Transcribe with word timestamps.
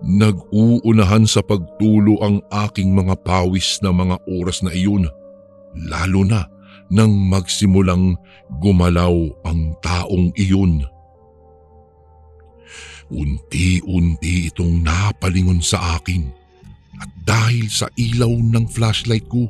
Nag-uunahan 0.00 1.28
sa 1.28 1.44
pagtulo 1.44 2.16
ang 2.24 2.40
aking 2.48 2.96
mga 2.96 3.20
pawis 3.20 3.76
na 3.84 3.92
mga 3.92 4.16
oras 4.40 4.64
na 4.64 4.72
iyon, 4.72 5.04
lalo 5.76 6.24
na 6.24 6.48
nang 6.88 7.12
magsimulang 7.12 8.16
gumalaw 8.60 9.12
ang 9.44 9.76
taong 9.84 10.32
iyon. 10.36 10.84
Unti-unti 13.12 14.48
itong 14.48 14.80
napalingon 14.80 15.60
sa 15.60 16.00
akin 16.00 16.32
at 16.96 17.10
dahil 17.28 17.68
sa 17.68 17.88
ilaw 17.96 18.32
ng 18.32 18.64
flashlight 18.68 19.28
ko 19.28 19.48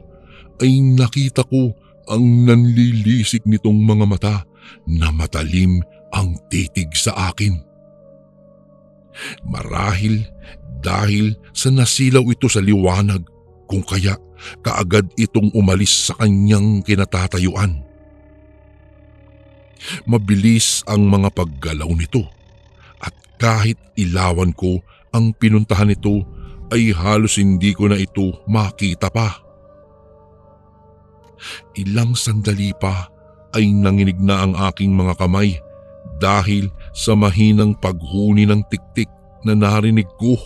ay 0.59 0.83
nakita 0.83 1.47
ko 1.47 1.71
ang 2.11 2.47
nanlilisik 2.47 3.47
nitong 3.47 3.79
mga 3.83 4.05
mata 4.07 4.37
na 4.87 5.15
matalim 5.15 5.83
ang 6.15 6.35
titig 6.51 6.91
sa 6.95 7.31
akin. 7.31 7.71
Marahil 9.45 10.25
dahil 10.83 11.39
sa 11.55 11.71
nasilaw 11.71 12.25
ito 12.32 12.50
sa 12.50 12.59
liwanag 12.59 13.23
kung 13.71 13.85
kaya 13.86 14.19
kaagad 14.61 15.07
itong 15.14 15.55
umalis 15.55 16.11
sa 16.11 16.19
kanyang 16.19 16.82
kinatatayuan. 16.82 17.86
Mabilis 20.07 20.86
ang 20.86 21.07
mga 21.07 21.31
paggalaw 21.35 21.91
nito 21.95 22.22
at 23.03 23.14
kahit 23.39 23.79
ilawan 23.99 24.55
ko 24.55 24.83
ang 25.14 25.35
pinuntahan 25.35 25.91
nito 25.91 26.22
ay 26.72 26.94
halos 26.94 27.36
hindi 27.36 27.77
ko 27.77 27.91
na 27.91 27.99
ito 27.99 28.43
makita 28.49 29.11
pa. 29.13 29.43
Ilang 31.75 32.14
sandali 32.14 32.70
pa 32.78 33.11
ay 33.53 33.69
nanginig 33.75 34.17
na 34.22 34.47
ang 34.47 34.55
aking 34.70 34.94
mga 34.94 35.19
kamay 35.19 35.58
dahil 36.22 36.70
sa 36.92 37.17
mahinang 37.17 37.73
paghuni 37.77 38.45
ng 38.45 38.62
tiktik 38.69 39.09
na 39.42 39.56
narinig 39.56 40.09
ko. 40.20 40.37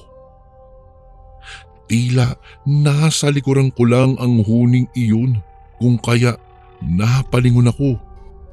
Tila 1.86 2.34
nasa 2.66 3.30
likuran 3.30 3.70
ko 3.70 3.86
lang 3.86 4.18
ang 4.18 4.42
huning 4.42 4.90
iyon 4.98 5.38
kung 5.78 5.98
kaya 6.02 6.34
napalingon 6.82 7.70
ako 7.70 7.94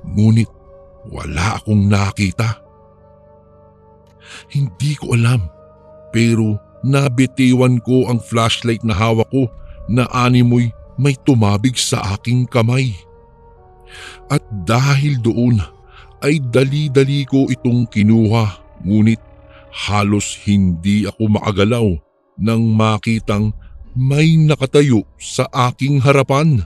ngunit 0.05 0.49
wala 1.09 1.57
akong 1.57 1.89
nakita. 1.89 2.61
Hindi 4.53 4.93
ko 4.97 5.17
alam 5.17 5.49
pero 6.13 6.61
nabitiwan 6.85 7.81
ko 7.81 8.11
ang 8.11 8.21
flashlight 8.21 8.85
na 8.85 8.93
hawak 8.93 9.27
ko 9.33 9.49
na 9.89 10.05
animoy 10.13 10.69
may 10.99 11.17
tumabig 11.25 11.73
sa 11.73 12.15
aking 12.17 12.45
kamay. 12.45 12.93
At 14.29 14.45
dahil 14.65 15.17
doon 15.21 15.61
ay 16.23 16.39
dali-dali 16.39 17.27
ko 17.27 17.51
itong 17.51 17.85
kinuha 17.91 18.63
ngunit 18.83 19.19
halos 19.73 20.39
hindi 20.47 21.03
ako 21.03 21.23
makagalaw 21.27 21.87
nang 22.39 22.63
makitang 22.73 23.51
may 23.93 24.33
nakatayo 24.41 25.05
sa 25.21 25.45
aking 25.69 26.01
harapan. 26.01 26.65